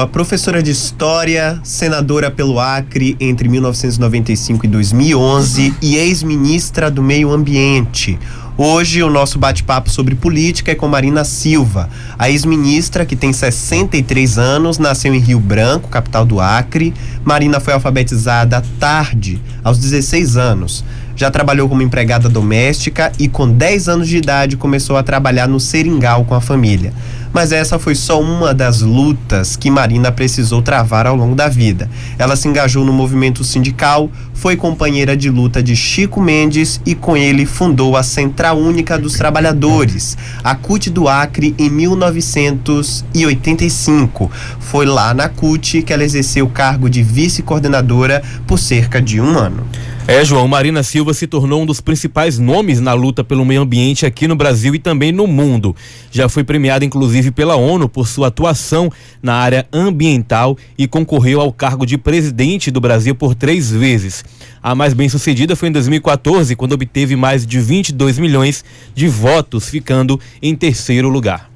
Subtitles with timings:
[0.00, 7.30] a professora de História, senadora pelo Acre entre 1995 e 2011 e ex-ministra do Meio
[7.30, 8.18] Ambiente.
[8.56, 11.88] Hoje o nosso bate-papo sobre política é com Marina Silva,
[12.18, 16.92] a ex-ministra que tem 63 anos, nasceu em Rio Branco, capital do Acre.
[17.24, 20.84] Marina foi alfabetizada tarde, aos 16 anos.
[21.14, 25.60] Já trabalhou como empregada doméstica e com 10 anos de idade começou a trabalhar no
[25.60, 26.92] seringal com a família
[27.32, 31.90] mas essa foi só uma das lutas que Marina precisou travar ao longo da vida.
[32.18, 37.16] Ela se engajou no movimento sindical, foi companheira de luta de Chico Mendes e com
[37.16, 44.30] ele fundou a Central Única dos Trabalhadores, a CUT do Acre, em 1985.
[44.60, 49.36] Foi lá na CUT que ela exerceu o cargo de vice-coordenadora por cerca de um
[49.36, 49.66] ano.
[50.10, 54.06] É, João, Marina Silva se tornou um dos principais nomes na luta pelo meio ambiente
[54.06, 55.76] aqui no Brasil e também no mundo.
[56.10, 58.90] Já foi premiada, inclusive, pela ONU por sua atuação
[59.22, 64.24] na área ambiental e concorreu ao cargo de presidente do Brasil por três vezes.
[64.62, 69.68] A mais bem sucedida foi em 2014, quando obteve mais de 22 milhões de votos,
[69.68, 71.50] ficando em terceiro lugar.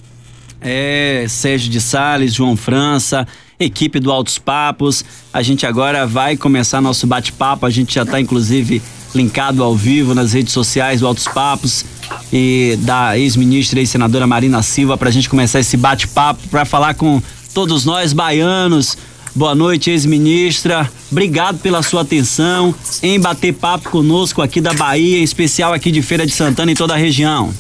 [0.61, 3.27] É, Sérgio de Sales, João França,
[3.59, 5.05] equipe do Altos Papos.
[5.33, 7.67] A gente agora vai começar nosso bate-papo.
[7.67, 8.81] A gente já está, inclusive,
[9.15, 11.85] linkado ao vivo nas redes sociais do Altos Papos
[12.33, 16.95] e da ex-ministra e senadora Marina Silva para a gente começar esse bate-papo para falar
[16.95, 18.97] com todos nós baianos.
[19.35, 20.91] Boa noite, ex-ministra.
[21.11, 26.03] Obrigado pela sua atenção em bater papo conosco aqui da Bahia, em especial aqui de
[26.03, 27.53] Feira de Santana e toda a região.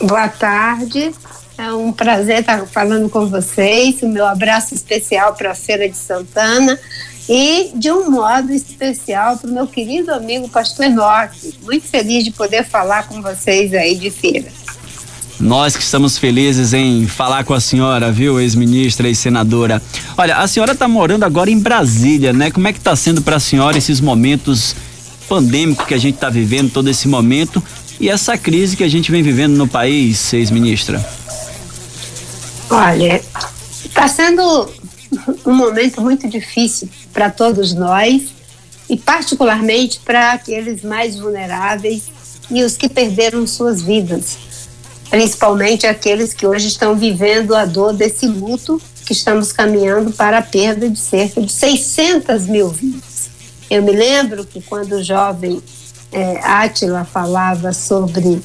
[0.00, 1.12] Boa tarde.
[1.56, 4.02] É um prazer estar falando com vocês.
[4.02, 6.78] O meu abraço especial para a Feira de Santana
[7.32, 11.54] e, de um modo especial, para o meu querido amigo Pastor Enoque.
[11.62, 14.48] Muito feliz de poder falar com vocês aí de feira.
[15.38, 19.80] Nós que estamos felizes em falar com a senhora, viu, ex-ministra e senadora.
[20.18, 22.50] Olha, a senhora está morando agora em Brasília, né?
[22.50, 24.74] Como é que está sendo para a senhora esses momentos
[25.28, 27.62] pandêmicos que a gente está vivendo, todo esse momento,
[28.00, 31.00] e essa crise que a gente vem vivendo no país, ex-ministra?
[32.68, 33.22] Olha,
[33.84, 34.68] está sendo
[35.44, 38.28] um momento muito difícil para todos nós
[38.88, 42.04] e particularmente para aqueles mais vulneráveis
[42.50, 44.36] e os que perderam suas vidas,
[45.08, 50.42] principalmente aqueles que hoje estão vivendo a dor desse luto que estamos caminhando para a
[50.42, 53.30] perda de cerca de 600 mil vidas.
[53.68, 55.62] Eu me lembro que quando o jovem
[56.10, 58.42] é, Átila falava sobre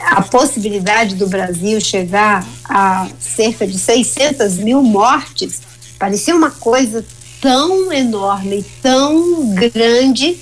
[0.00, 5.60] a possibilidade do Brasil chegar a cerca de 600 mil mortes
[6.02, 7.04] parecia uma coisa
[7.40, 10.36] tão enorme, tão grande,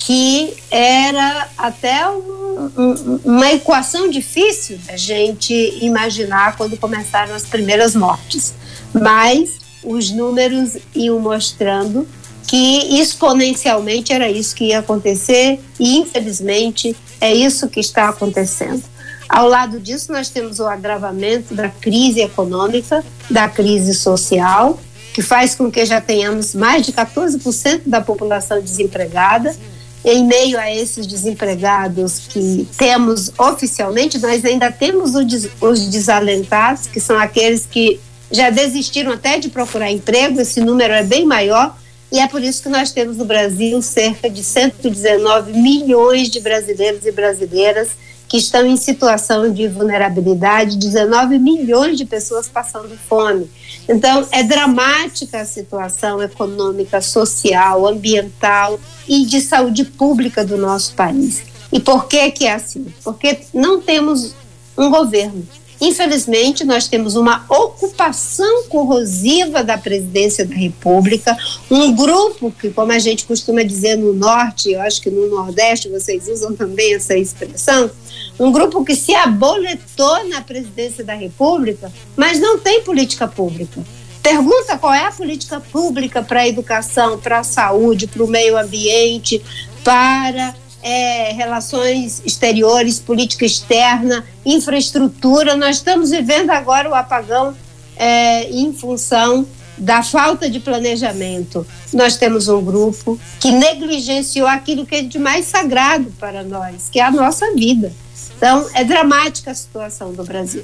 [0.00, 7.94] que era até um, um, uma equação difícil da gente imaginar quando começaram as primeiras
[7.94, 8.52] mortes.
[8.92, 12.04] Mas os números iam mostrando
[12.48, 18.82] que exponencialmente era isso que ia acontecer e infelizmente é isso que está acontecendo.
[19.28, 24.78] Ao lado disso, nós temos o agravamento da crise econômica, da crise social,
[25.16, 29.56] que faz com que já tenhamos mais de 14% da população desempregada.
[30.04, 37.18] Em meio a esses desempregados que temos oficialmente, nós ainda temos os desalentados, que são
[37.18, 37.98] aqueles que
[38.30, 41.74] já desistiram até de procurar emprego, esse número é bem maior,
[42.12, 47.06] e é por isso que nós temos no Brasil cerca de 119 milhões de brasileiros
[47.06, 47.88] e brasileiras
[48.28, 53.48] que estão em situação de vulnerabilidade, 19 milhões de pessoas passando fome.
[53.88, 61.42] Então, é dramática a situação econômica, social, ambiental e de saúde pública do nosso país.
[61.72, 62.86] E por que que é assim?
[63.04, 64.34] Porque não temos
[64.76, 65.46] um governo
[65.80, 71.36] Infelizmente, nós temos uma ocupação corrosiva da presidência da República,
[71.70, 75.88] um grupo que, como a gente costuma dizer no Norte, eu acho que no Nordeste
[75.88, 77.90] vocês usam também essa expressão,
[78.38, 83.82] um grupo que se aboletou na presidência da República, mas não tem política pública.
[84.22, 88.58] Pergunta qual é a política pública para a educação, para a saúde, para o meio
[88.58, 89.40] ambiente,
[89.84, 95.56] para é, relações exteriores, política externa, infraestrutura.
[95.56, 97.56] Nós estamos vivendo agora o apagão
[97.96, 99.46] é, em função
[99.78, 101.66] da falta de planejamento.
[101.92, 106.98] Nós temos um grupo que negligenciou aquilo que é de mais sagrado para nós, que
[106.98, 107.92] é a nossa vida.
[108.36, 110.62] Então, é dramática a situação do Brasil.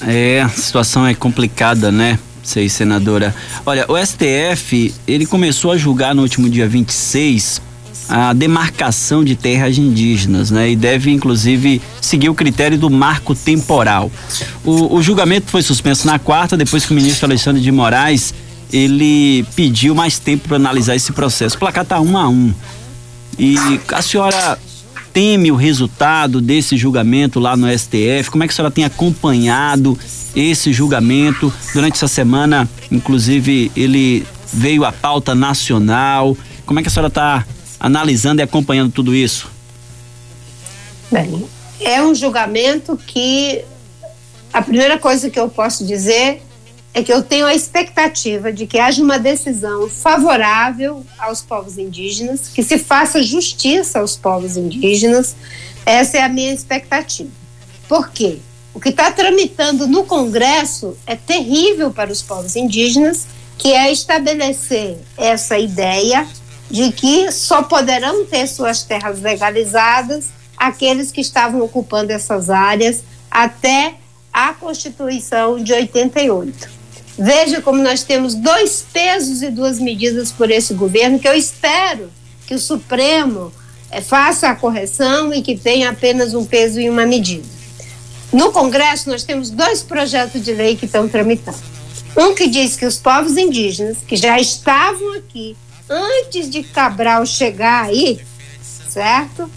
[0.00, 2.18] É, a situação é complicada, né?
[2.42, 3.34] Sei, senadora.
[3.64, 7.60] Olha, o STF, ele começou a julgar no último dia 26
[8.08, 10.70] a demarcação de terras indígenas, né?
[10.70, 14.10] E deve, inclusive, seguir o critério do marco temporal.
[14.64, 18.32] O, o julgamento foi suspenso na quarta, depois que o ministro Alexandre de Moraes
[18.72, 21.56] ele pediu mais tempo para analisar esse processo.
[21.56, 22.52] O placar tá um a um.
[23.38, 23.56] E
[23.92, 24.58] a senhora
[25.12, 28.30] teme o resultado desse julgamento lá no STF?
[28.30, 29.98] Como é que a senhora tem acompanhado
[30.34, 32.68] esse julgamento durante essa semana?
[32.90, 36.36] Inclusive, ele veio à pauta nacional.
[36.64, 37.46] Como é que a senhora está
[37.78, 39.50] analisando e acompanhando tudo isso?
[41.10, 41.46] Bem,
[41.80, 43.64] é um julgamento que
[44.52, 46.42] a primeira coisa que eu posso dizer
[46.94, 52.48] é que eu tenho a expectativa de que haja uma decisão favorável aos povos indígenas,
[52.48, 55.36] que se faça justiça aos povos indígenas.
[55.84, 57.30] Essa é a minha expectativa.
[57.86, 58.38] Por quê?
[58.72, 63.26] O que está tramitando no Congresso é terrível para os povos indígenas,
[63.58, 66.26] que é estabelecer essa ideia
[66.70, 73.94] de que só poderão ter suas terras legalizadas aqueles que estavam ocupando essas áreas até
[74.32, 76.76] a Constituição de 88.
[77.18, 82.10] Veja como nós temos dois pesos e duas medidas por esse governo, que eu espero
[82.46, 83.52] que o Supremo
[83.90, 87.46] é, faça a correção e que tenha apenas um peso e uma medida.
[88.32, 91.58] No Congresso, nós temos dois projetos de lei que estão tramitando.
[92.16, 95.56] Um que diz que os povos indígenas, que já estavam aqui
[95.88, 98.20] antes de Cabral chegar aí,
[98.62, 99.50] certo?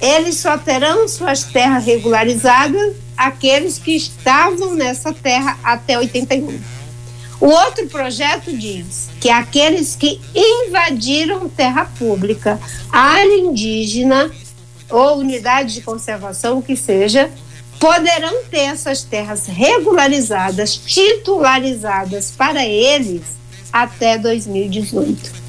[0.00, 6.60] Eles só terão suas terras regularizadas aqueles que estavam nessa terra até 81.
[7.40, 12.60] O outro projeto diz que aqueles que invadiram terra pública,
[12.90, 14.30] área indígena
[14.88, 17.30] ou unidade de conservação, que seja,
[17.80, 23.22] poderão ter essas terras regularizadas, titularizadas para eles
[23.72, 25.41] até 2018.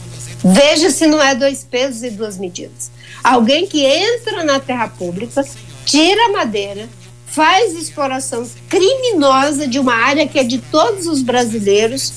[0.44, 2.92] Veja se não é dois pesos e duas medidas.
[3.24, 5.46] Alguém que entra na terra pública,
[5.86, 6.90] tira a madeira,
[7.26, 12.12] faz exploração criminosa de uma área que é de todos os brasileiros,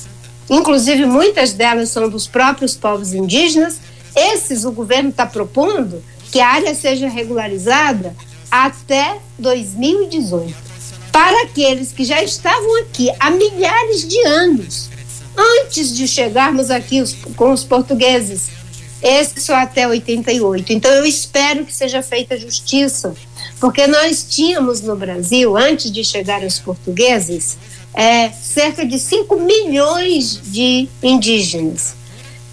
[0.51, 3.79] inclusive muitas delas são dos próprios povos indígenas.
[4.15, 6.03] Esses o governo está propondo
[6.33, 8.15] que a área seja regularizada
[8.51, 10.55] até 2018.
[11.13, 14.91] Para aqueles que já estavam aqui há milhares de anos,
[15.37, 18.49] antes de chegarmos aqui os, com os portugueses,
[19.03, 20.73] esse só até 88.
[20.73, 23.15] Então eu espero que seja feita justiça
[23.61, 27.57] porque nós tínhamos no Brasil, antes de chegar os portugueses,
[27.95, 31.95] é, cerca de 5 milhões de indígenas.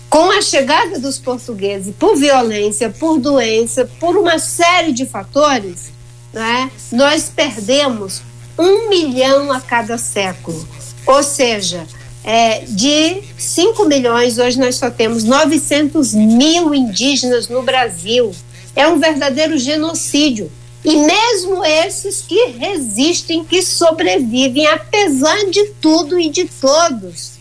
[0.09, 5.91] Com a chegada dos portugueses, por violência, por doença, por uma série de fatores,
[6.31, 8.21] né, nós perdemos
[8.57, 10.65] um milhão a cada século.
[11.05, 11.85] Ou seja,
[12.23, 18.33] é, de 5 milhões, hoje nós só temos 900 mil indígenas no Brasil.
[18.75, 20.51] É um verdadeiro genocídio.
[20.85, 27.33] E mesmo esses que resistem, que sobrevivem, apesar de tudo e de todos,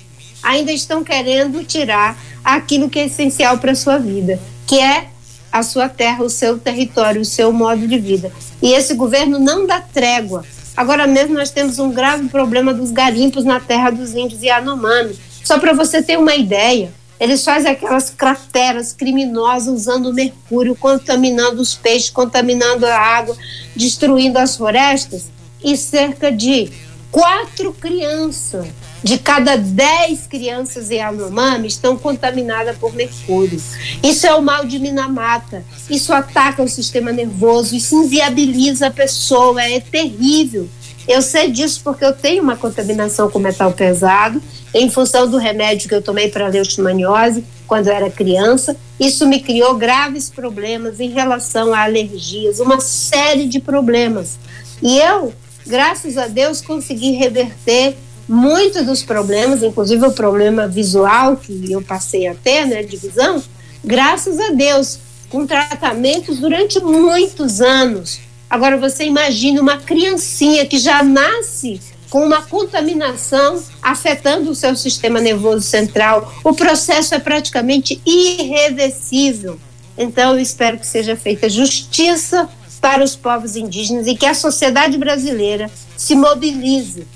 [0.43, 5.09] ainda estão querendo tirar aquilo que é essencial para a sua vida, que é
[5.51, 8.33] a sua terra, o seu território, o seu modo de vida.
[8.61, 10.45] E esse governo não dá trégua.
[10.77, 15.19] Agora mesmo nós temos um grave problema dos garimpos na terra dos índios Yanomami.
[15.45, 21.75] Só para você ter uma ideia, eles fazem aquelas crateras criminosas usando mercúrio, contaminando os
[21.75, 23.37] peixes, contaminando a água,
[23.77, 25.31] destruindo as florestas.
[25.63, 26.73] E cerca de
[27.11, 28.67] quatro crianças
[29.03, 33.61] de cada dez crianças em Anomami estão contaminadas por mercúrio.
[34.03, 35.65] Isso é o mal de Minamata.
[35.91, 40.69] Isso ataca o sistema nervoso, isso inviabiliza a pessoa, é terrível.
[41.07, 44.41] Eu sei disso porque eu tenho uma contaminação com metal pesado
[44.73, 48.77] em função do remédio que eu tomei para leishmaniose quando eu era criança.
[49.01, 54.39] Isso me criou graves problemas em relação a alergias, uma série de problemas.
[54.81, 55.33] E eu,
[55.67, 57.97] graças a Deus, consegui reverter
[58.33, 63.43] muitos dos problemas, inclusive o problema visual que eu passei a ter, né, de visão,
[63.85, 64.99] graças a Deus,
[65.29, 68.21] com tratamentos durante muitos anos.
[68.49, 75.21] Agora você imagine uma criancinha que já nasce com uma contaminação afetando o seu sistema
[75.21, 76.33] nervoso central.
[76.43, 79.59] O processo é praticamente irreversível.
[79.97, 82.49] Então, eu espero que seja feita justiça
[82.81, 87.07] para os povos indígenas e que a sociedade brasileira se mobilize.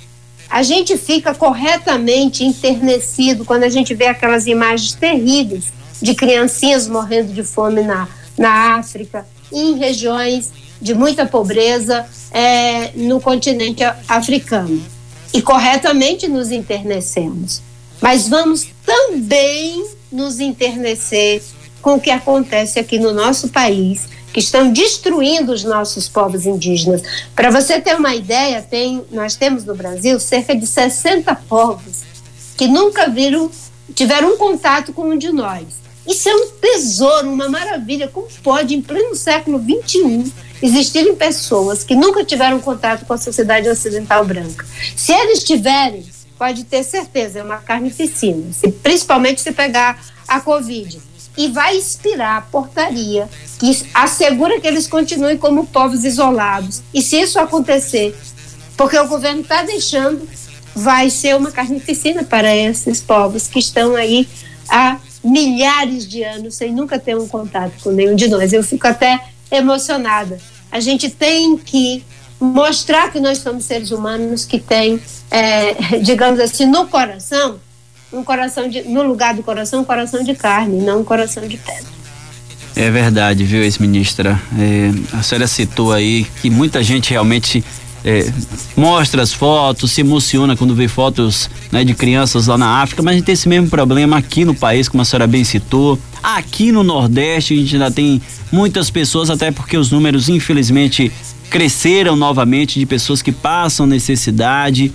[0.49, 7.33] A gente fica corretamente enternecido quando a gente vê aquelas imagens terríveis de criancinhas morrendo
[7.33, 14.83] de fome na, na África, em regiões de muita pobreza é, no continente africano.
[15.33, 17.61] E corretamente nos internecemos.
[18.01, 21.43] Mas vamos também nos internecer
[21.83, 27.01] com o que acontece aqui no nosso país, que estão destruindo os nossos povos indígenas.
[27.35, 32.03] Para você ter uma ideia, tem, nós temos no Brasil cerca de 60 povos
[32.55, 33.51] que nunca viram,
[33.95, 35.65] tiveram um contato com um de nós.
[36.07, 38.09] Isso é um tesouro, uma maravilha.
[38.09, 43.67] Como pode, em pleno século XXI, existirem pessoas que nunca tiveram contato com a sociedade
[43.71, 44.67] ocidental branca?
[44.95, 46.05] Se eles tiverem,
[46.39, 51.01] pode ter certeza, é uma carnificina, se, principalmente se pegar a Covid.
[51.37, 53.29] E vai expirar a portaria
[53.59, 56.83] que assegura que eles continuem como povos isolados.
[56.95, 58.17] E se isso acontecer,
[58.77, 60.27] porque o governo está deixando,
[60.75, 64.29] vai ser uma carnificina para esses povos que estão aí
[64.69, 68.53] há milhares de anos sem nunca ter um contato com nenhum de nós.
[68.53, 70.39] Eu fico até emocionada.
[70.71, 72.05] A gente tem que
[72.39, 75.01] mostrar que nós somos seres humanos que têm,
[75.31, 77.59] é, digamos assim, no coração,
[78.17, 81.57] um coração de, no lugar do coração, um coração de carne, não um coração de
[81.57, 81.97] pedra.
[82.75, 84.41] É verdade, viu, ex-ministra?
[84.59, 87.65] É, a senhora citou aí que muita gente realmente
[88.05, 88.31] é,
[88.77, 93.15] mostra as fotos, se emociona quando vê fotos né, de crianças lá na África, mas
[93.15, 95.99] a gente tem esse mesmo problema aqui no país, como a senhora bem citou.
[96.23, 98.21] Aqui no Nordeste a gente ainda tem
[98.53, 101.11] muitas pessoas, até porque os números, infelizmente,
[101.51, 104.93] cresceram novamente de pessoas que passam necessidade.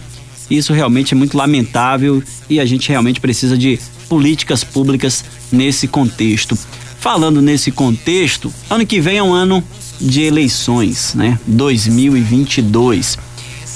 [0.52, 3.80] Isso realmente é muito lamentável e a gente realmente precisa de
[4.10, 6.58] políticas públicas nesse contexto.
[7.00, 9.64] Falando nesse contexto, ano que vem é um ano
[10.00, 11.40] de eleições, né?
[11.48, 13.18] 2022.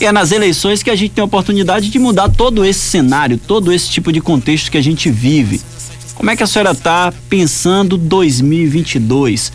[0.01, 3.37] E é nas eleições que a gente tem a oportunidade de mudar todo esse cenário,
[3.37, 5.61] todo esse tipo de contexto que a gente vive.
[6.13, 9.53] Como é que a senhora está pensando 2022?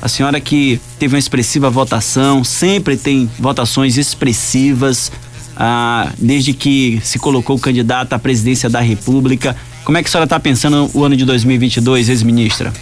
[0.00, 5.10] A senhora que teve uma expressiva votação, sempre tem votações expressivas,
[5.56, 9.56] ah, desde que se colocou candidato à presidência da República.
[9.84, 12.72] Como é que a senhora está pensando o ano de 2022, ex-ministra?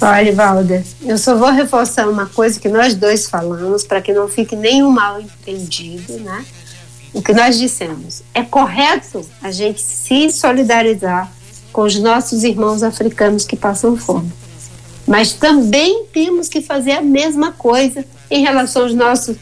[0.00, 4.28] Olha, Valder, eu só vou reforçar uma coisa que nós dois falamos, para que não
[4.28, 6.44] fique nenhum mal entendido, né?
[7.12, 8.22] O que nós dissemos.
[8.32, 11.30] É correto a gente se solidarizar
[11.72, 14.32] com os nossos irmãos africanos que passam fome.
[15.06, 19.36] Mas também temos que fazer a mesma coisa em relação aos nossos,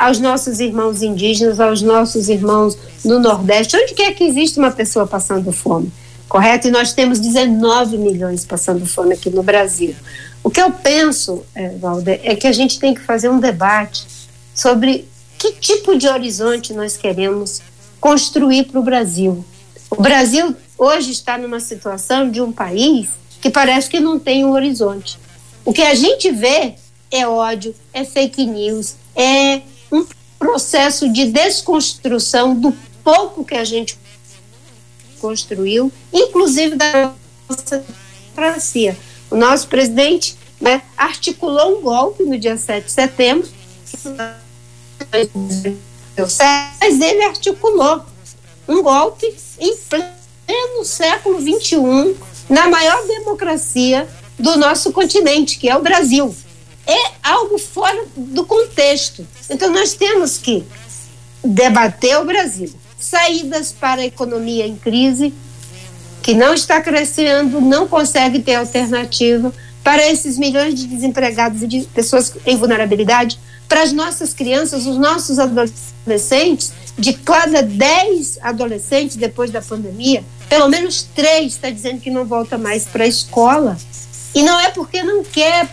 [0.00, 5.06] aos nossos irmãos indígenas, aos nossos irmãos no Nordeste, onde quer que exista uma pessoa
[5.06, 5.92] passando fome
[6.30, 6.68] correto?
[6.68, 9.94] E nós temos 19 milhões passando fome aqui no Brasil.
[10.42, 14.06] O que eu penso, é, Valder, é que a gente tem que fazer um debate
[14.54, 17.60] sobre que tipo de horizonte nós queremos
[18.00, 19.44] construir para o Brasil.
[19.90, 24.52] O Brasil hoje está numa situação de um país que parece que não tem um
[24.52, 25.18] horizonte.
[25.64, 26.74] O que a gente vê
[27.10, 30.06] é ódio, é fake news, é um
[30.38, 32.72] processo de desconstrução do
[33.04, 33.98] pouco que a gente
[35.20, 37.12] construiu, inclusive da
[37.48, 37.84] nossa
[38.34, 38.96] democracia.
[39.30, 43.48] O nosso presidente né, articulou um golpe no dia 7 de setembro,
[46.80, 48.04] mas ele articulou
[48.68, 52.16] um golpe em pleno século XXI,
[52.48, 56.34] na maior democracia do nosso continente, que é o Brasil.
[56.90, 59.24] É algo fora do contexto.
[59.48, 60.64] Então, nós temos que
[61.44, 65.32] debater o Brasil, saídas para a economia em crise,
[66.20, 69.52] que não está crescendo, não consegue ter alternativa
[69.84, 74.98] para esses milhões de desempregados e de pessoas em vulnerabilidade, para as nossas crianças, os
[74.98, 82.10] nossos adolescentes, de cada 10 adolescentes depois da pandemia, pelo menos três está dizendo que
[82.10, 83.78] não volta mais para a escola.
[84.34, 85.68] E não é porque não quer,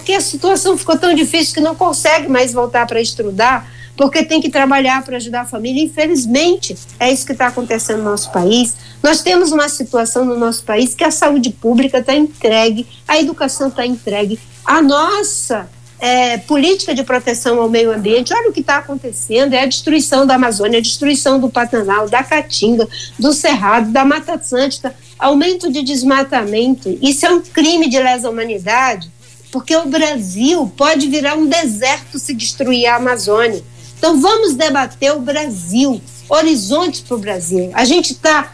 [0.00, 4.40] porque a situação ficou tão difícil que não consegue mais voltar para estudar, porque tem
[4.40, 5.84] que trabalhar para ajudar a família.
[5.84, 8.74] Infelizmente, é isso que está acontecendo no nosso país.
[9.02, 13.68] Nós temos uma situação no nosso país que a saúde pública está entregue, a educação
[13.68, 18.78] está entregue, a nossa é, política de proteção ao meio ambiente, olha o que está
[18.78, 22.88] acontecendo, é a destruição da Amazônia, a destruição do Pantanal, da Caatinga,
[23.18, 29.10] do Cerrado, da Mata Atlântica, aumento de desmatamento, isso é um crime de lesa humanidade,
[29.50, 33.62] porque o Brasil pode virar um deserto se destruir a Amazônia.
[33.98, 37.70] Então vamos debater o Brasil, horizontes para o Brasil.
[37.74, 38.50] A gente está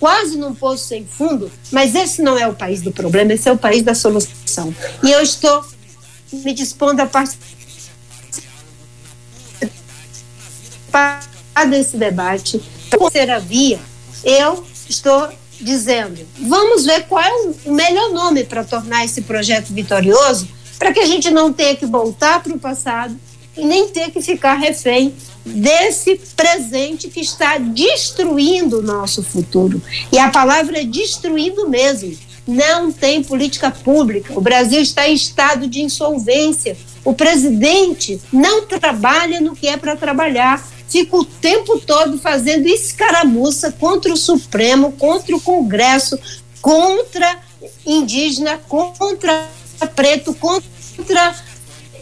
[0.00, 3.52] quase num poço sem fundo, mas esse não é o país do problema, esse é
[3.52, 4.74] o país da solução.
[5.02, 5.64] E eu estou
[6.32, 7.48] me dispondo a participar
[11.68, 12.62] desse debate.
[12.90, 13.80] Terceira via,
[14.24, 15.28] eu estou
[15.60, 20.48] dizendo, vamos ver qual é o melhor nome para tornar esse projeto vitorioso,
[20.78, 23.16] para que a gente não tenha que voltar para o passado
[23.56, 29.82] e nem ter que ficar refém desse presente que está destruindo o nosso futuro.
[30.12, 32.16] E a palavra é destruindo mesmo.
[32.46, 34.32] não tem política pública.
[34.34, 36.78] O Brasil está em estado de insolvência.
[37.04, 40.66] O presidente não trabalha no que é para trabalhar.
[40.88, 46.18] Fica o tempo todo fazendo escaramuça contra o Supremo, contra o Congresso,
[46.62, 47.38] contra
[47.84, 49.48] indígena, contra
[49.94, 51.34] preto, contra.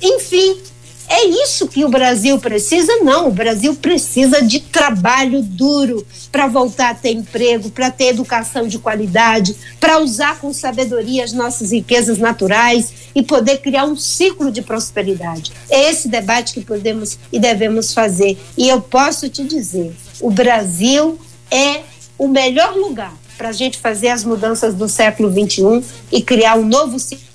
[0.01, 0.61] Enfim,
[1.09, 2.97] é isso que o Brasil precisa?
[2.99, 8.67] Não, o Brasil precisa de trabalho duro para voltar a ter emprego, para ter educação
[8.67, 14.51] de qualidade, para usar com sabedoria as nossas riquezas naturais e poder criar um ciclo
[14.51, 15.53] de prosperidade.
[15.71, 18.39] É esse debate que podemos e devemos fazer.
[18.57, 21.19] E eu posso te dizer: o Brasil
[21.51, 21.81] é
[22.19, 26.65] o melhor lugar para a gente fazer as mudanças do século XXI e criar um
[26.65, 27.26] novo ciclo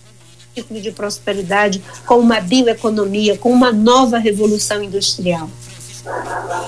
[0.56, 5.50] ciclo de prosperidade, com uma bioeconomia, com uma nova revolução industrial.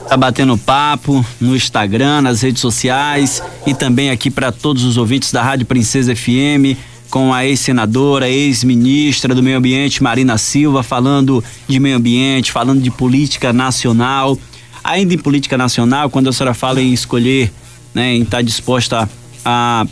[0.08, 5.32] Tá batendo papo no Instagram, nas redes sociais e também aqui para todos os ouvintes
[5.32, 6.78] da Rádio Princesa FM
[7.10, 12.90] com a ex-senadora, ex-ministra do Meio Ambiente, Marina Silva, falando de meio ambiente, falando de
[12.90, 14.36] política nacional.
[14.84, 17.52] Ainda em política nacional, quando a senhora fala em escolher,
[17.94, 19.08] né, em estar tá disposta a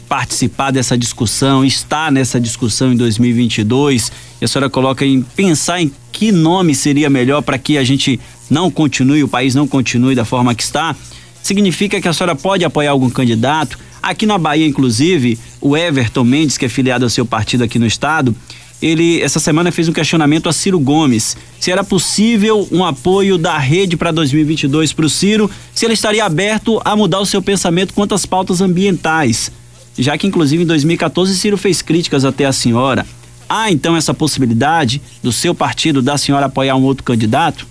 [0.07, 4.11] participar dessa discussão, estar nessa discussão em 2022.
[4.39, 8.19] E a senhora coloca em pensar em que nome seria melhor para que a gente
[8.49, 10.95] não continue, o país não continue da forma que está.
[11.41, 13.77] Significa que a senhora pode apoiar algum candidato.
[14.01, 17.85] Aqui na Bahia, inclusive, o Everton Mendes, que é filiado ao seu partido aqui no
[17.85, 18.35] estado,
[18.81, 23.57] ele essa semana fez um questionamento a Ciro Gomes se era possível um apoio da
[23.57, 27.93] rede para 2022 para o Ciro, se ele estaria aberto a mudar o seu pensamento
[27.93, 29.51] quanto às pautas ambientais,
[29.97, 33.05] já que inclusive em 2014 Ciro fez críticas até a senhora.
[33.47, 37.67] Há então essa possibilidade do seu partido da senhora apoiar um outro candidato?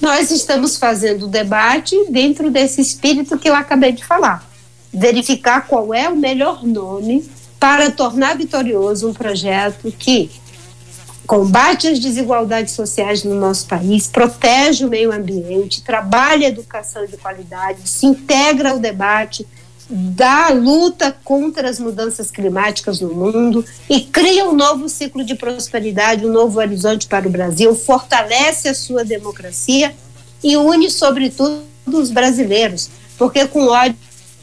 [0.00, 4.48] Nós estamos fazendo o debate dentro desse espírito que eu acabei de falar.
[4.92, 7.24] Verificar qual é o melhor nome
[7.58, 10.30] para tornar vitorioso um projeto que
[11.26, 17.16] combate as desigualdades sociais no nosso país, protege o meio ambiente, trabalha a educação de
[17.16, 19.46] qualidade, se integra ao debate
[19.88, 26.26] da luta contra as mudanças climáticas no mundo e cria um novo ciclo de prosperidade,
[26.26, 29.94] um novo horizonte para o Brasil, fortalece a sua democracia
[30.42, 33.96] e une, sobretudo, os brasileiros, porque com ódio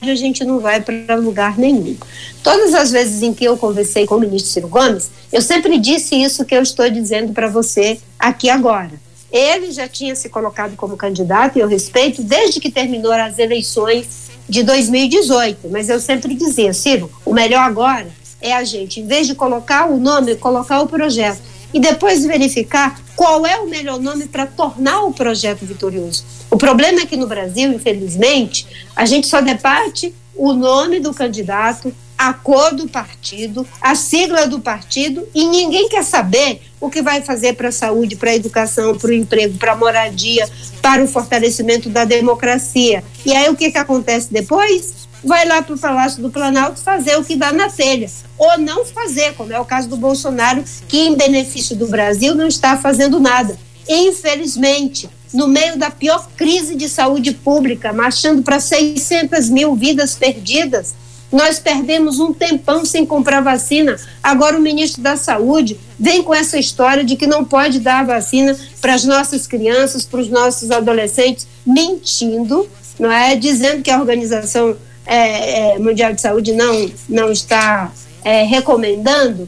[0.10, 1.96] a gente não vai para lugar nenhum.
[2.42, 6.16] Todas as vezes em que eu conversei com o ministro Ciro Gomes, eu sempre disse
[6.16, 8.92] isso que eu estou dizendo para você aqui agora.
[9.32, 14.32] Ele já tinha se colocado como candidato, e eu respeito, desde que terminou as eleições
[14.50, 15.70] de 2018.
[15.70, 18.08] Mas eu sempre dizia, Ciro, o melhor agora
[18.42, 21.40] é a gente, em vez de colocar o nome, colocar o projeto.
[21.74, 26.26] E depois verificar qual é o melhor nome para tornar o projeto vitorioso.
[26.50, 31.94] O problema é que no Brasil, infelizmente, a gente só debate o nome do candidato,
[32.18, 37.22] a cor do partido, a sigla do partido e ninguém quer saber o que vai
[37.22, 40.48] fazer para a saúde, para a educação, para o emprego, para a moradia,
[40.82, 43.04] para o fortalecimento da democracia.
[43.26, 45.08] E aí o que, que acontece depois?
[45.24, 48.84] Vai lá para o Palácio do Planalto fazer o que dá na telha, ou não
[48.84, 53.20] fazer, como é o caso do Bolsonaro, que em benefício do Brasil não está fazendo
[53.20, 53.56] nada.
[53.88, 60.96] Infelizmente, no meio da pior crise de saúde pública, marchando para 600 mil vidas perdidas,
[61.32, 63.96] nós perdemos um tempão sem comprar vacina.
[64.22, 68.58] Agora o ministro da Saúde vem com essa história de que não pode dar vacina
[68.82, 72.68] para as nossas crianças, para os nossos adolescentes, mentindo,
[73.00, 73.36] não é?
[73.36, 77.92] Dizendo que a Organização é, é, Mundial de Saúde não, não está
[78.24, 79.48] é, recomendando.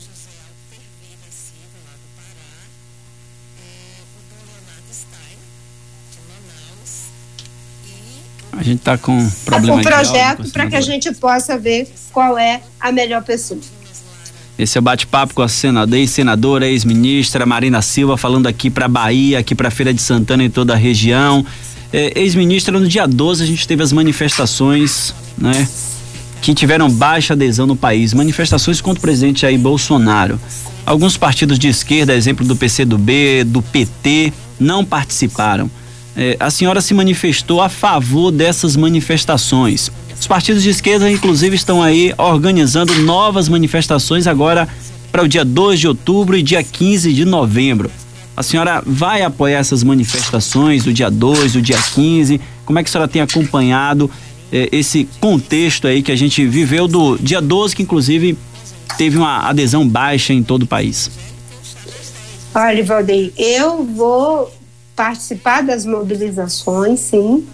[8.52, 12.62] A gente está com problema um projeto para que a gente possa ver qual é
[12.80, 13.60] a melhor pessoa.
[14.58, 19.40] Esse é o bate-papo com a senadora, ex-senadora, ex-ministra Marina Silva, falando aqui para Bahia,
[19.40, 21.44] aqui para Feira de Santana e toda a região.
[21.92, 25.68] É, ex-ministra, no dia 12 a gente teve as manifestações, né?
[26.42, 28.14] Que tiveram baixa adesão no país.
[28.14, 30.40] Manifestações contra o presidente Jair Bolsonaro.
[30.86, 35.70] Alguns partidos de esquerda, exemplo do PCdoB, do PT, não participaram
[36.16, 39.92] eh, a senhora se manifestou a favor dessas manifestações.
[40.20, 44.68] Os partidos de esquerda, inclusive, estão aí organizando novas manifestações agora
[45.12, 47.92] para o dia 2 de outubro e dia 15 de novembro.
[48.36, 52.40] A senhora vai apoiar essas manifestações do dia 2, do dia 15?
[52.66, 54.10] Como é que a senhora tem acompanhado
[54.54, 58.38] eh, esse contexto aí que a gente viveu do dia 12, que inclusive
[58.98, 61.10] teve uma adesão baixa em todo o país?
[62.54, 64.54] Olha, Valdeir, eu vou
[64.96, 67.48] participar das mobilizações, sim.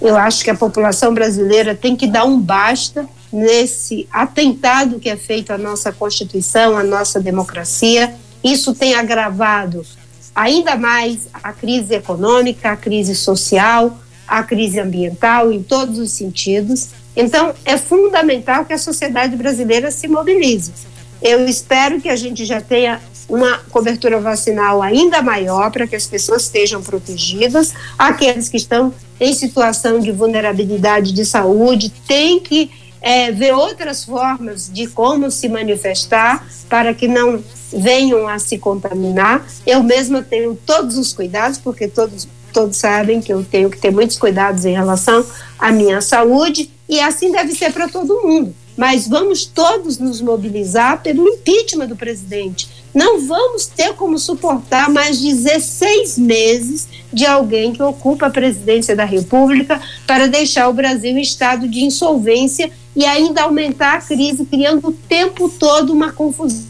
[0.00, 5.16] Eu acho que a população brasileira tem que dar um basta nesse atentado que é
[5.16, 8.12] feito à nossa Constituição, à nossa democracia.
[8.42, 9.86] Isso tem agravado
[10.34, 13.96] ainda mais a crise econômica, a crise social,
[14.30, 16.90] a crise ambiental, em todos os sentidos.
[17.16, 20.72] Então, é fundamental que a sociedade brasileira se mobilize.
[21.20, 26.06] Eu espero que a gente já tenha uma cobertura vacinal ainda maior para que as
[26.06, 27.74] pessoas estejam protegidas.
[27.98, 32.70] Aqueles que estão em situação de vulnerabilidade de saúde têm que
[33.02, 39.44] é, ver outras formas de como se manifestar para que não venham a se contaminar.
[39.66, 43.90] Eu mesma tenho todos os cuidados, porque todos, todos sabem que eu tenho que ter
[43.90, 45.24] muitos cuidados em relação
[45.58, 48.54] à minha saúde, e assim deve ser para todo mundo.
[48.76, 52.68] Mas vamos todos nos mobilizar pelo impeachment do presidente.
[52.94, 59.04] Não vamos ter como suportar mais 16 meses de alguém que ocupa a presidência da
[59.04, 64.88] República para deixar o Brasil em estado de insolvência e ainda aumentar a crise, criando
[64.88, 66.69] o tempo todo uma confusão.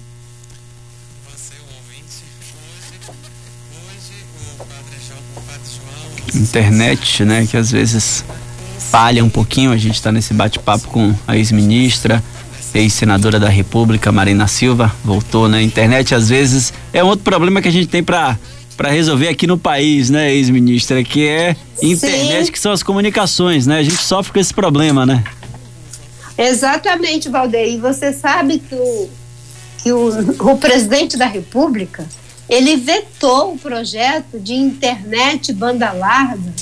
[6.38, 8.24] Internet, né, que às vezes
[8.90, 9.72] falha um pouquinho.
[9.72, 12.22] A gente está nesse bate-papo com a ex-ministra,
[12.74, 15.62] ex-senadora da República, Marina Silva, voltou na né?
[15.62, 16.14] internet.
[16.14, 18.38] Às vezes é um outro problema que a gente tem para
[18.76, 22.52] para resolver aqui no país, né, ex-ministra, que é internet, Sim.
[22.52, 23.76] que são as comunicações, né?
[23.76, 25.22] A gente sofre com esse problema, né?
[26.38, 27.74] Exatamente, Valdeir.
[27.74, 29.10] E você sabe que o,
[29.82, 32.06] que o, o presidente da República
[32.50, 36.52] ele vetou o projeto de internet banda larga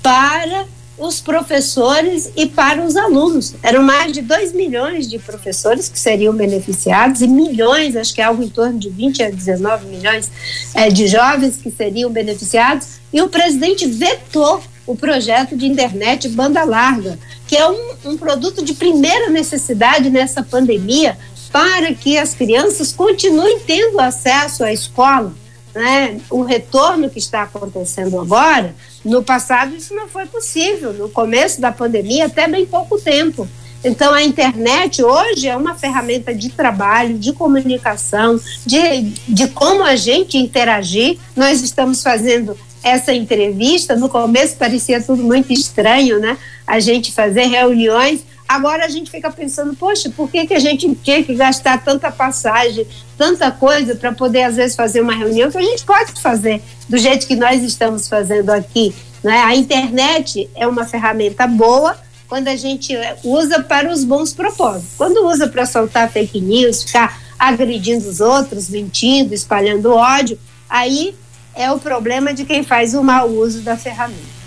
[0.00, 3.56] para os professores e para os alunos.
[3.60, 8.24] Eram mais de 2 milhões de professores que seriam beneficiados e milhões, acho que é
[8.24, 10.30] algo em torno de 20 a 19 milhões
[10.74, 13.00] é, de jovens que seriam beneficiados.
[13.12, 18.64] E o presidente vetou o projeto de internet banda larga, que é um, um produto
[18.64, 21.18] de primeira necessidade nessa pandemia
[21.52, 25.34] para que as crianças continuem tendo acesso à escola.
[25.74, 26.20] Né?
[26.30, 31.72] O retorno que está acontecendo agora, no passado isso não foi possível, no começo da
[31.72, 33.48] pandemia, até bem pouco tempo.
[33.84, 39.96] Então, a internet hoje é uma ferramenta de trabalho, de comunicação, de, de como a
[39.96, 41.18] gente interagir.
[41.34, 43.96] Nós estamos fazendo essa entrevista.
[43.96, 46.38] No começo parecia tudo muito estranho, né?
[46.64, 48.20] A gente fazer reuniões.
[48.52, 52.12] Agora a gente fica pensando, poxa, por que, que a gente tinha que gastar tanta
[52.12, 52.86] passagem,
[53.16, 56.98] tanta coisa para poder, às vezes, fazer uma reunião que a gente pode fazer do
[56.98, 58.94] jeito que nós estamos fazendo aqui?
[59.24, 59.38] Né?
[59.38, 61.96] A internet é uma ferramenta boa
[62.28, 64.90] quando a gente usa para os bons propósitos.
[64.98, 70.38] Quando usa para soltar fake news, ficar agredindo os outros, mentindo, espalhando ódio,
[70.68, 71.14] aí
[71.54, 74.42] é o problema de quem faz o mau uso da ferramenta.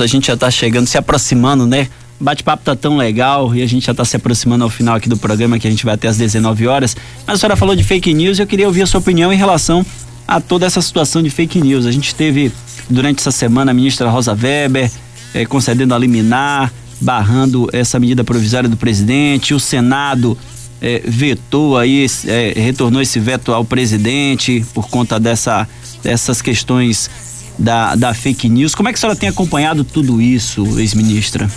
[0.00, 1.88] A gente já está chegando, se aproximando, né?
[2.22, 5.16] Bate-papo tá tão legal e a gente já está se aproximando ao final aqui do
[5.16, 6.96] programa que a gente vai até às 19 horas.
[7.26, 9.36] Mas a senhora falou de fake news e eu queria ouvir a sua opinião em
[9.36, 9.84] relação
[10.26, 11.84] a toda essa situação de fake news.
[11.84, 12.52] A gente teve
[12.88, 14.88] durante essa semana a ministra Rosa Weber
[15.34, 20.38] eh, concedendo a liminar, barrando essa medida provisória do presidente, o Senado
[20.80, 25.68] é, vetou aí, é, retornou esse veto ao presidente por conta dessa,
[26.02, 27.10] dessas questões
[27.58, 28.74] da, da fake news.
[28.74, 31.50] Como é que a senhora tem acompanhado tudo isso, ex-ministra?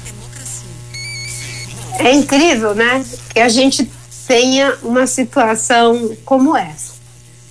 [1.99, 3.03] É incrível, né?
[3.34, 3.89] Que a gente
[4.27, 6.93] tenha uma situação como essa.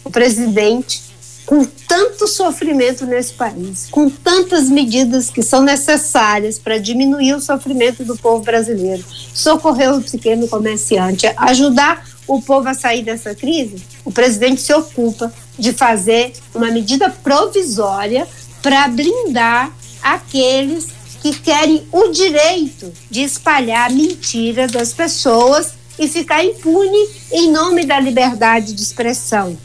[0.04, 1.04] O presidente
[1.46, 8.04] com tanto sofrimento nesse país, com tantas medidas que são necessárias para diminuir o sofrimento
[8.04, 9.04] do povo brasileiro,
[9.34, 15.32] socorrer o pequeno comerciante, ajudar o povo a sair dessa crise, o presidente se ocupa
[15.58, 18.26] de fazer uma medida provisória
[18.62, 19.70] para blindar
[20.02, 20.88] aqueles
[21.24, 27.98] que querem o direito de espalhar mentira das pessoas e ficar impune em nome da
[27.98, 29.56] liberdade de expressão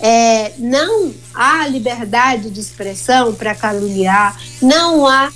[0.00, 5.32] é, não há liberdade de expressão para caluniar, não há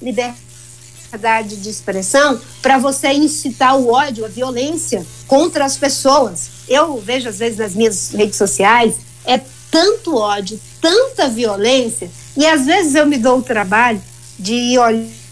[0.00, 6.48] liberdade de expressão para você incitar o ódio, a violência contra as pessoas.
[6.66, 8.94] Eu vejo às vezes nas minhas redes sociais
[9.26, 9.38] é
[9.70, 14.00] tanto ódio, tanta violência, e às vezes eu me dou o trabalho
[14.38, 15.25] de olhar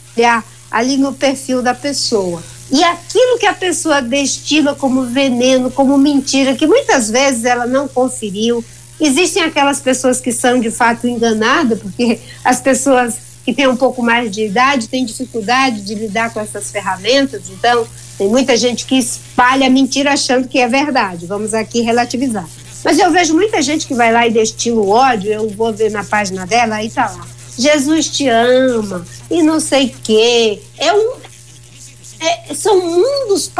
[0.70, 2.42] ali no perfil da pessoa.
[2.70, 7.86] E aquilo que a pessoa destila como veneno, como mentira, que muitas vezes ela não
[7.86, 8.64] conferiu,
[9.00, 14.02] Existem aquelas pessoas que são de fato enganadas, porque as pessoas que têm um pouco
[14.02, 18.96] mais de idade têm dificuldade de lidar com essas ferramentas, então tem muita gente que
[18.96, 21.26] espalha mentira achando que é verdade.
[21.26, 22.48] Vamos aqui relativizar.
[22.84, 25.90] Mas eu vejo muita gente que vai lá e destila o ódio, eu vou ver
[25.90, 27.26] na página dela, aí tá lá.
[27.58, 30.62] Jesus te ama e não sei o quê.
[30.76, 31.12] É um,
[32.20, 33.50] é, são mundos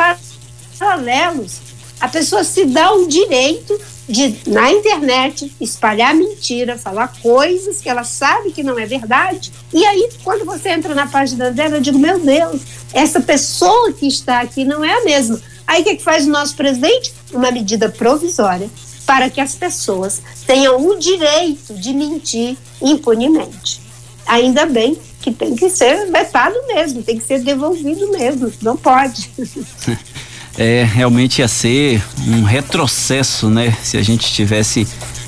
[0.78, 1.58] paralelos.
[2.00, 8.04] A pessoa se dá o direito de, na internet, espalhar mentira, falar coisas que ela
[8.04, 9.52] sabe que não é verdade.
[9.72, 12.60] E aí, quando você entra na página dela, eu digo: meu Deus,
[12.92, 15.40] essa pessoa que está aqui não é a mesma.
[15.66, 17.14] Aí o que, que faz o nosso presidente?
[17.32, 18.68] Uma medida provisória
[19.06, 23.83] para que as pessoas tenham o direito de mentir impunemente.
[24.26, 29.30] Ainda bem que tem que ser vetado mesmo, tem que ser devolvido mesmo, não pode.
[30.56, 33.76] É, realmente ia ser um retrocesso, né?
[33.82, 34.86] Se a gente tivesse,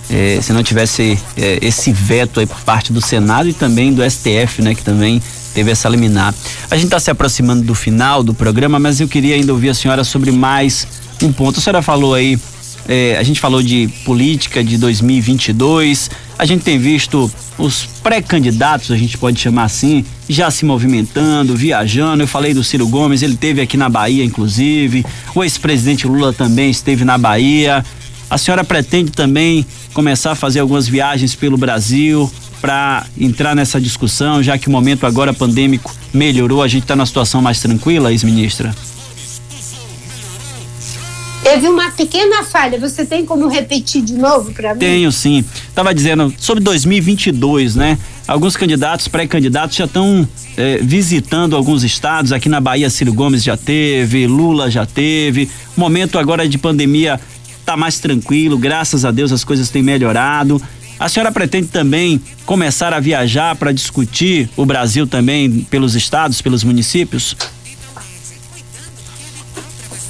[0.08, 4.08] é, se não tivesse é, esse veto aí por parte do Senado e também do
[4.08, 4.72] STF, né?
[4.72, 5.20] Que também
[5.52, 6.32] teve essa liminar.
[6.70, 9.74] A gente está se aproximando do final do programa, mas eu queria ainda ouvir a
[9.74, 10.86] senhora sobre mais
[11.20, 11.58] um ponto.
[11.58, 12.38] A senhora falou aí
[12.88, 16.10] é, a gente falou de política de 2022.
[16.38, 22.22] A gente tem visto os pré-candidatos, a gente pode chamar assim, já se movimentando, viajando.
[22.22, 25.04] Eu falei do Ciro Gomes, ele teve aqui na Bahia, inclusive.
[25.34, 27.84] O ex-presidente Lula também esteve na Bahia.
[28.28, 34.42] A senhora pretende também começar a fazer algumas viagens pelo Brasil para entrar nessa discussão,
[34.42, 38.74] já que o momento agora pandêmico melhorou, a gente está numa situação mais tranquila, ex-ministra?
[41.56, 42.78] Teve uma pequena falha.
[42.78, 44.78] Você tem como repetir de novo para mim?
[44.78, 45.42] Tenho sim.
[45.74, 47.98] Tava dizendo sobre 2022, né?
[48.28, 52.30] Alguns candidatos, pré-candidatos já estão é, visitando alguns estados.
[52.30, 55.48] Aqui na Bahia, Ciro Gomes já teve, Lula já teve.
[55.74, 57.18] Momento agora de pandemia
[57.64, 58.58] tá mais tranquilo.
[58.58, 60.60] Graças a Deus as coisas têm melhorado.
[61.00, 66.62] A senhora pretende também começar a viajar para discutir o Brasil também pelos estados, pelos
[66.62, 67.34] municípios?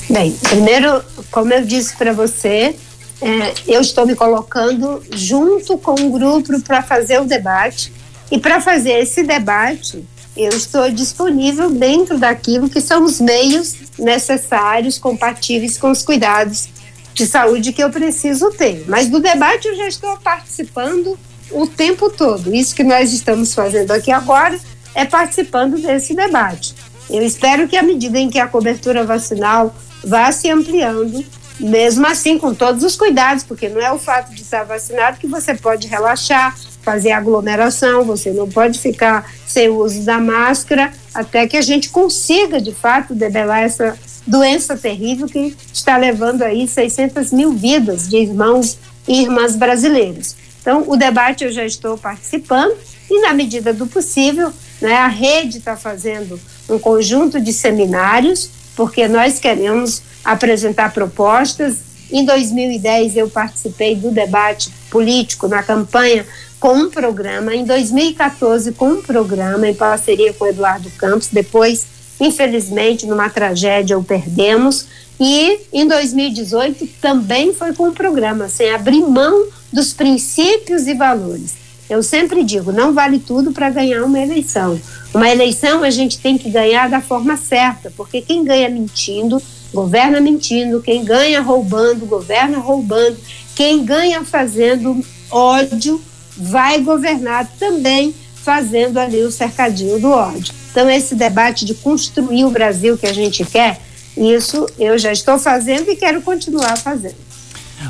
[0.09, 2.77] Bem, primeiro, como eu disse para você,
[3.21, 7.93] é, eu estou me colocando junto com o grupo para fazer o debate.
[8.31, 10.05] E para fazer esse debate,
[10.37, 16.69] eu estou disponível dentro daquilo que são os meios necessários, compatíveis com os cuidados
[17.13, 18.85] de saúde que eu preciso ter.
[18.87, 21.19] Mas do debate eu já estou participando
[21.51, 22.55] o tempo todo.
[22.55, 24.59] Isso que nós estamos fazendo aqui agora
[24.95, 26.75] é participando desse debate.
[27.09, 31.25] Eu espero que à medida em que a cobertura vacinal vá se ampliando,
[31.59, 35.27] mesmo assim com todos os cuidados, porque não é o fato de estar vacinado que
[35.27, 41.47] você pode relaxar, fazer aglomeração, você não pode ficar sem o uso da máscara, até
[41.47, 47.33] que a gente consiga de fato debelar essa doença terrível que está levando aí 600
[47.33, 48.79] mil vidas de irmãos
[49.09, 50.37] e irmãs brasileiros.
[50.61, 52.77] Então, o debate eu já estou participando
[53.11, 59.09] e, na medida do possível, né, a rede está fazendo um conjunto de seminários porque
[59.09, 61.79] nós queremos apresentar propostas.
[62.13, 66.25] Em 2010, eu participei do debate político na campanha
[66.61, 71.29] com um programa, em 2014, com um programa em parceria com Eduardo Campos.
[71.33, 71.87] Depois,
[72.21, 74.87] infelizmente, numa tragédia, o perdemos.
[75.19, 81.66] E em 2018 também foi com um programa, sem abrir mão dos princípios e valores.
[81.89, 84.81] Eu sempre digo, não vale tudo para ganhar uma eleição.
[85.15, 89.41] Uma eleição a gente tem que ganhar da forma certa, porque quem ganha mentindo,
[89.73, 93.17] governa mentindo, quem ganha roubando, governa roubando,
[93.55, 96.01] quem ganha fazendo ódio,
[96.37, 100.55] vai governar também fazendo ali o cercadinho do ódio.
[100.71, 103.81] Então, esse debate de construir o Brasil que a gente quer,
[104.17, 107.17] isso eu já estou fazendo e quero continuar fazendo.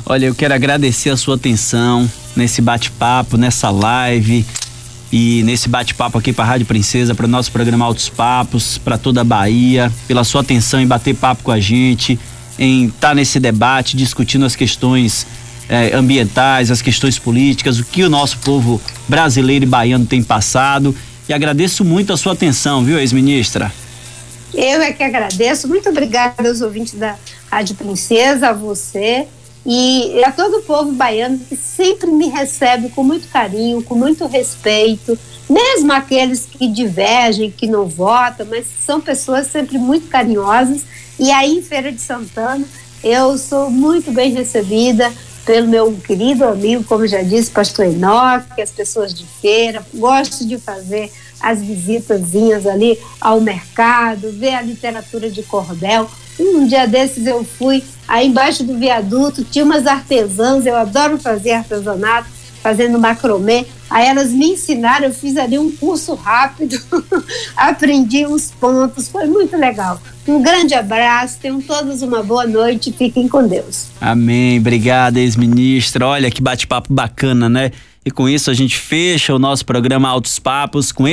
[0.05, 4.45] Olha, eu quero agradecer a sua atenção nesse bate-papo, nessa live
[5.11, 8.97] e nesse bate-papo aqui para a Rádio Princesa, para o nosso programa Altos Papos, para
[8.97, 12.19] toda a Bahia, pela sua atenção em bater papo com a gente,
[12.59, 15.25] em estar tá nesse debate, discutindo as questões
[15.69, 20.95] eh, ambientais, as questões políticas, o que o nosso povo brasileiro e baiano tem passado.
[21.27, 23.71] E agradeço muito a sua atenção, viu, ex-ministra?
[24.53, 25.67] Eu é que agradeço.
[25.67, 27.15] Muito obrigada aos ouvintes da
[27.51, 29.27] Rádio Princesa, a você
[29.69, 34.25] e a todo o povo baiano que sempre me recebe com muito carinho, com muito
[34.25, 40.83] respeito, mesmo aqueles que divergem, que não votam, mas são pessoas sempre muito carinhosas.
[41.19, 42.65] E aí em Feira de Santana
[43.03, 45.11] eu sou muito bem recebida
[45.45, 50.57] pelo meu querido amigo, como já disse, pastor Enoque, as pessoas de feira, gosto de
[50.57, 56.09] fazer as visitazinhas ali ao mercado, ver a literatura de cordel.
[56.39, 61.51] Um dia desses eu fui aí embaixo do viaduto, tinha umas artesãs, eu adoro fazer
[61.51, 62.29] artesanato,
[62.61, 63.65] fazendo macromê.
[63.89, 66.77] Aí elas me ensinaram, eu fiz ali um curso rápido,
[67.55, 70.01] aprendi uns pontos, foi muito legal.
[70.27, 73.87] Um grande abraço, tenham todos uma boa noite, fiquem com Deus.
[74.01, 76.05] Amém, obrigada, ex-ministra.
[76.05, 77.71] Olha que bate-papo bacana, né?
[78.07, 81.05] E com isso a gente fecha o nosso programa Altos Papos com